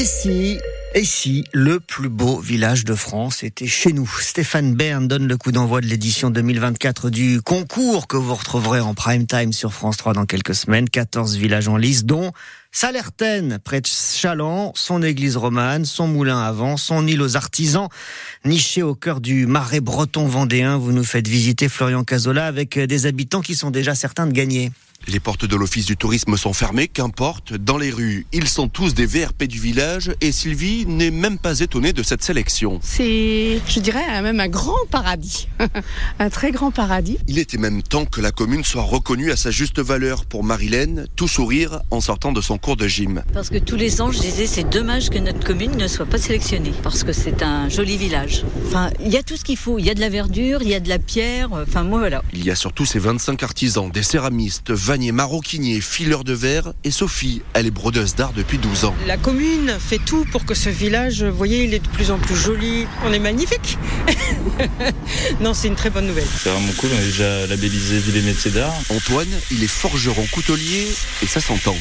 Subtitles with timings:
[0.00, 0.58] Et si
[0.94, 4.10] et si le plus beau village de France était chez nous?
[4.18, 8.94] Stéphane Bern donne le coup d'envoi de l'édition 2024 du concours que vous retrouverez en
[8.94, 10.88] prime time sur France 3 dans quelques semaines.
[10.88, 12.32] 14 villages en lice, dont
[12.72, 17.88] Salertaine, près de Chaland, son église romane, son moulin à vent, son île aux artisans,
[18.46, 20.78] niché au cœur du marais breton vendéen.
[20.78, 24.72] Vous nous faites visiter Florian Cazola avec des habitants qui sont déjà certains de gagner.
[25.08, 28.26] Les portes de l'office du tourisme sont fermées, qu'importe, dans les rues.
[28.32, 32.22] Ils sont tous des VRP du village et Sylvie n'est même pas étonnée de cette
[32.22, 32.78] sélection.
[32.82, 35.48] C'est, je dirais, même un grand paradis.
[36.18, 37.18] un très grand paradis.
[37.26, 41.06] Il était même temps que la commune soit reconnue à sa juste valeur pour Marilène,
[41.16, 43.24] tout sourire en sortant de son cours de gym.
[43.32, 46.18] Parce que tous les ans, je disais, c'est dommage que notre commune ne soit pas
[46.18, 46.72] sélectionnée.
[46.82, 48.44] Parce que c'est un joli village.
[48.66, 49.78] Enfin, il y a tout ce qu'il faut.
[49.78, 51.48] Il y a de la verdure, il y a de la pierre.
[51.52, 52.22] Enfin, moi, voilà.
[52.32, 56.90] Il y a surtout ces 25 artisans, des céramistes, Vanier maroquinier, fileur de verre et
[56.90, 58.94] Sophie, elle est brodeuse d'art depuis 12 ans.
[59.06, 62.18] La commune fait tout pour que ce village, vous voyez, il est de plus en
[62.18, 62.88] plus joli.
[63.06, 63.78] On est magnifique.
[65.40, 66.26] non, c'est une très bonne nouvelle.
[66.42, 68.74] C'est vraiment cool, on est déjà labellisé Ville et métiers d'art.
[68.92, 70.88] Antoine, il est forgeron coutelier
[71.22, 71.76] et ça s'entend.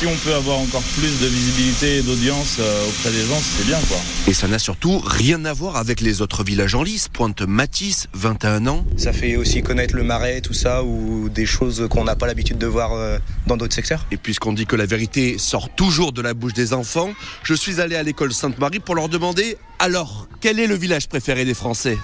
[0.00, 3.66] Si on peut avoir encore plus de visibilité et d'audience euh, auprès des gens, c'est
[3.66, 3.98] bien quoi.
[4.28, 7.08] Et ça n'a surtout rien à voir avec les autres villages en lice.
[7.08, 8.86] Pointe Matisse, 21 ans.
[8.96, 12.58] Ça fait aussi connaître le marais, tout ça, ou des choses qu'on n'a pas l'habitude
[12.58, 14.06] de voir euh, dans d'autres secteurs.
[14.12, 17.10] Et puisqu'on dit que la vérité sort toujours de la bouche des enfants,
[17.42, 21.44] je suis allé à l'école Sainte-Marie pour leur demander alors, quel est le village préféré
[21.44, 21.98] des Français?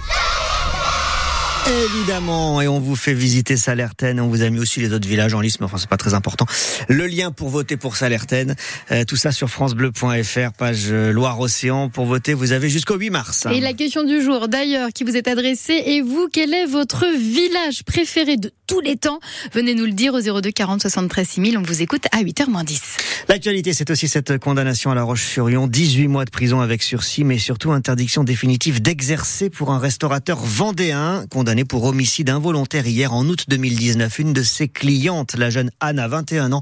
[1.67, 4.21] Évidemment, et on vous fait visiter Salertaine.
[4.21, 6.13] On vous a mis aussi les autres villages en liste, mais enfin c'est pas très
[6.13, 6.45] important.
[6.87, 8.55] Le lien pour voter pour Salertaine,
[8.91, 11.89] euh, tout ça sur francebleu.fr, page euh, Loire-Océan.
[11.89, 13.47] Pour voter, vous avez jusqu'au 8 mars.
[13.51, 17.05] Et la question du jour, d'ailleurs, qui vous est adressée, et vous, quel est votre
[17.17, 19.19] village préféré de tous les temps?
[19.53, 21.57] Venez nous le dire au 02 40 73 6000.
[21.57, 22.81] On vous écoute à 8h 10.
[23.27, 27.37] L'actualité, c'est aussi cette condamnation à La Roche-sur-Yon, 18 mois de prison avec sursis, mais
[27.37, 33.45] surtout interdiction définitive d'exercer pour un restaurateur vendéen condamné pour homicide involontaire hier en août
[33.47, 34.19] 2019.
[34.19, 36.61] Une de ses clientes, la jeune Anna, 21 ans,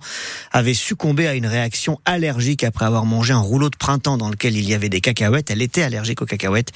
[0.52, 4.58] avait succombé à une réaction allergique après avoir mangé un rouleau de printemps dans lequel
[4.58, 5.52] il y avait des cacahuètes.
[5.52, 6.72] Elle était allergique aux cacahuètes.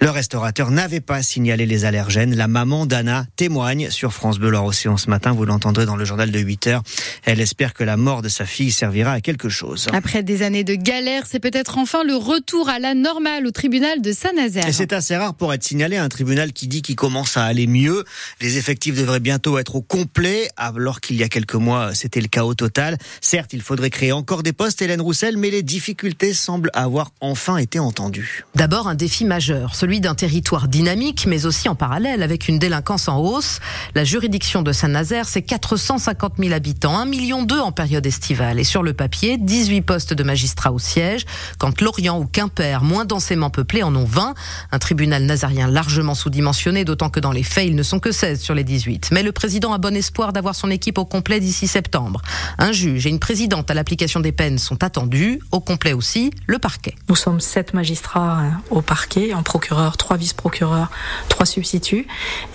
[0.00, 2.34] Le restaurateur n'avait pas signalé les allergènes.
[2.34, 5.32] La maman d'Anna témoigne sur France Bleu Océan ce matin.
[5.32, 6.82] Vous l'entendrez dans le journal de 8 heures.
[7.24, 9.88] Elle espère que la mort de sa fille servira à quelque chose.
[9.92, 14.02] Après des années de galère, c'est peut-être enfin le retour à la normale au tribunal
[14.02, 14.68] de Saint-Nazaire.
[14.68, 17.44] Et c'est assez rare pour être signalé à un tribunal qui dit qu'il commence à
[17.44, 18.04] aller mieux.
[18.40, 22.28] Les effectifs devraient bientôt être au complet, alors qu'il y a quelques mois, c'était le
[22.28, 22.98] chaos total.
[23.20, 27.56] Certes, il faudrait créer encore des postes, Hélène Roussel, mais les difficultés semblent avoir enfin
[27.56, 28.44] été entendues.
[28.54, 33.08] D'abord, un défi majeur, celui d'un territoire dynamique, mais aussi en parallèle, avec une délinquance
[33.08, 33.60] en hausse.
[33.94, 38.58] La juridiction de Saint-Nazaire, c'est 450 000 habitants, 1 million d'eux en période estivale.
[38.58, 41.24] Et sur le papier, 18 postes de magistrats au siège,
[41.58, 44.34] quand Lorient ou Quimper, moins densément peuplés, en ont 20.
[44.72, 48.40] Un tribunal nazarien largement sous-dimensionné, d'autant que dans les faits, ils ne sont que 16
[48.40, 49.10] sur les 18.
[49.12, 52.22] Mais le président a bon espoir d'avoir son équipe au complet d'ici septembre.
[52.58, 55.40] Un juge et une présidente à l'application des peines sont attendus.
[55.52, 56.94] Au complet aussi, le parquet.
[57.08, 60.90] Nous sommes sept magistrats euh, au parquet, en procureur, trois vice-procureurs,
[61.28, 62.06] trois substituts.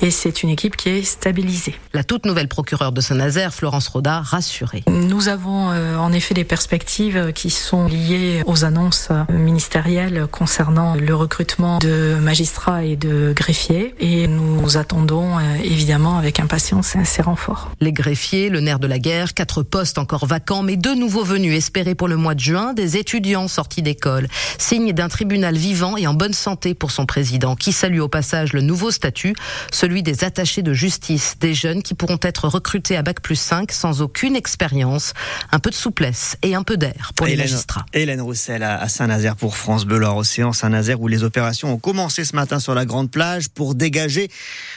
[0.01, 1.75] Et c'est une équipe qui est stabilisée.
[1.94, 4.83] La toute nouvelle procureure de Saint-Nazaire, Florence Roda, rassurée.
[4.88, 11.16] Nous avons euh, en effet des perspectives qui sont liées aux annonces ministérielles concernant le
[11.16, 13.95] recrutement de magistrats et de greffiers.
[14.00, 17.72] Et nous attendons euh, évidemment avec impatience ces renforts.
[17.79, 21.56] Les greffiers, le nerf de la guerre, quatre postes encore vacants, mais deux nouveaux venus
[21.56, 24.28] espérés pour le mois de juin, des étudiants sortis d'école.
[24.57, 28.53] Signe d'un tribunal vivant et en bonne santé pour son président, qui salue au passage
[28.53, 29.35] le nouveau statut,
[29.72, 33.72] celui des attachés de justice, des jeunes qui pourront être recrutés à Bac plus 5
[33.72, 35.13] sans aucune expérience,
[35.51, 37.85] un peu de souplesse et un peu d'air pour les magistrats.
[37.94, 42.35] Hélène Roussel à Saint-Nazaire pour France Bleu Océan Saint-Nazaire où les opérations ont commencé ce
[42.35, 44.30] matin sur la grande plage pour dégager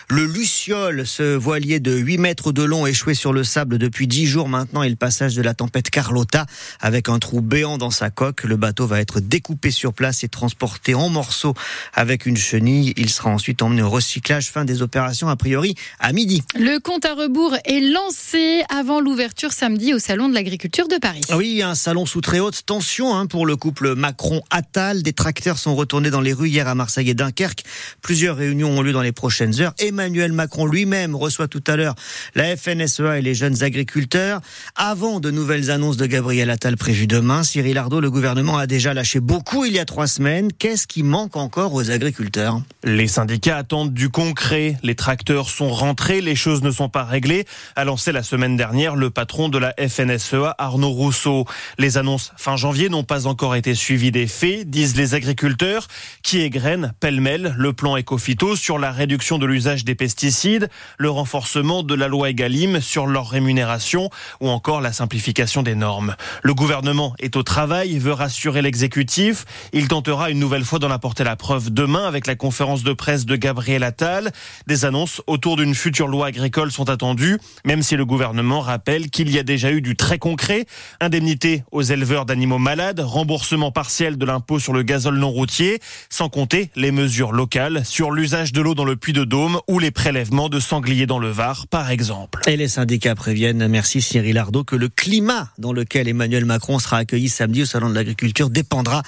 [0.09, 4.27] le Luciole, ce voilier de 8 mètres de long échoué sur le sable depuis 10
[4.27, 6.47] jours maintenant et le passage de la tempête Carlotta
[6.81, 8.45] avec un trou béant dans sa coque.
[8.45, 11.55] Le bateau va être découpé sur place et transporté en morceaux
[11.93, 12.93] avec une chenille.
[12.97, 14.51] Il sera ensuite emmené au recyclage.
[14.51, 16.43] Fin des opérations a priori à midi.
[16.55, 21.23] Le compte à rebours est lancé avant l'ouverture samedi au Salon de l'Agriculture de Paris.
[21.35, 25.03] Oui, un salon sous très haute tension hein, pour le couple Macron-Attal.
[25.03, 27.65] Des tracteurs sont retournés dans les rues hier à Marseille et Dunkerque.
[28.03, 29.66] Plusieurs réunions ont lieu dans les prochaines heures.
[29.79, 31.95] Emmanuel Macron lui-même reçoit tout à l'heure
[32.35, 34.41] la FNSEA et les jeunes agriculteurs.
[34.75, 38.95] Avant de nouvelles annonces de Gabriel Attal prévues demain, Cyril Ardo, le gouvernement a déjà
[38.95, 40.53] lâché beaucoup il y a trois semaines.
[40.53, 42.61] Qu'est-ce qui manque encore aux agriculteurs?
[42.85, 44.77] Les syndicats attendent du concret.
[44.83, 48.97] Les tracteurs sont rentrés, les choses ne sont pas réglées, a lancé la semaine dernière
[48.97, 51.47] le patron de la FNSEA, Arnaud Rousseau.
[51.79, 55.89] Les annonces fin janvier n'ont pas encore été suivies des faits, disent les agriculteurs,
[56.23, 60.69] qui égrènent pêle-mêle le plan Ecofito sur la réduction de l'usage des pesticides,
[60.99, 64.11] le renforcement de la loi Egalim sur leur rémunération
[64.43, 66.15] ou encore la simplification des normes.
[66.43, 69.47] Le gouvernement est au travail, veut rassurer l'exécutif.
[69.73, 73.25] Il tentera une nouvelle fois d'en apporter la preuve demain avec la conférence de presse
[73.25, 74.31] de Gabriel Attal.
[74.67, 79.31] Des annonces autour d'une future loi agricole sont attendues, même si le gouvernement rappelle qu'il
[79.31, 80.67] y a déjà eu du très concret.
[81.01, 85.81] Indemnité aux éleveurs d'animaux malades, remboursement partiel de l'impôt sur le gazole non routier,
[86.11, 89.79] sans compter les mesures locales sur l'usage de l'eau dans le puits de Dôme ou
[89.79, 92.41] les prélèvements de sangliers dans le Var, par exemple.
[92.47, 96.99] Et les syndicats préviennent, merci Cyril Ardo, que le climat dans lequel Emmanuel Macron sera
[96.99, 99.03] accueilli samedi au Salon de l'Agriculture dépendra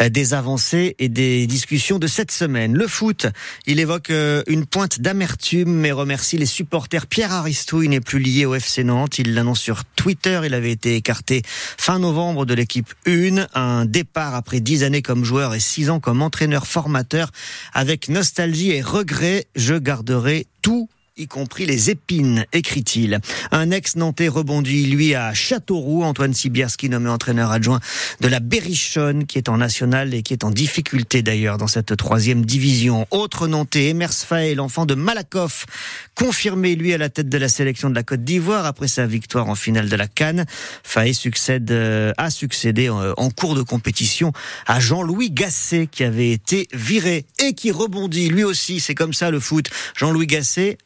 [0.00, 2.74] euh, des avancées et des discussions de cette semaine.
[2.74, 3.26] Le foot,
[3.66, 7.06] il évoque euh, une pointe d'amertume, mais remercie les supporters.
[7.06, 9.18] Pierre Aristouille n'est plus lié au FC Nantes.
[9.18, 10.40] Il l'annonce sur Twitter.
[10.44, 13.46] Il avait été écarté fin novembre de l'équipe 1.
[13.54, 17.30] Un départ après dix années comme joueur et six ans comme entraîneur formateur.
[17.72, 23.20] Avec nostalgie et regret, je garderai tout y compris les épines, écrit-il.
[23.50, 26.02] Un ex-nantais rebondit, lui, à Châteauroux.
[26.02, 27.80] Antoine Sibierski, nommé entraîneur adjoint
[28.20, 31.96] de la Berrichonne, qui est en national et qui est en difficulté d'ailleurs dans cette
[31.96, 33.06] troisième division.
[33.10, 35.66] Autre nantais, Emers Faye, l'enfant de Malakoff,
[36.14, 39.48] confirmé, lui, à la tête de la sélection de la Côte d'Ivoire après sa victoire
[39.48, 40.46] en finale de la Cannes.
[40.82, 44.32] Faye succède, euh, a succédé euh, en cours de compétition
[44.66, 48.80] à Jean-Louis Gasset, qui avait été viré et qui rebondit, lui aussi.
[48.80, 49.68] C'est comme ça le foot.
[49.96, 50.78] Jean-Louis Gasset,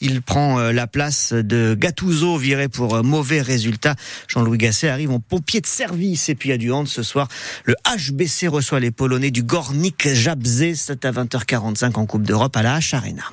[0.00, 3.94] Il prend euh, la place de Gattuso, viré pour euh, mauvais résultat.
[4.28, 6.28] Jean-Louis Gasset arrive en pompier de service.
[6.28, 7.28] Et puis à du hand ce soir,
[7.64, 10.74] le HBC reçoit les Polonais du Gornik Jabze.
[10.74, 13.24] C'est à 20h45 en Coupe d'Europe à la H Arena.